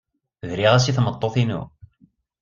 [0.49, 1.61] Briɣ-as i tmeṭṭut-inu.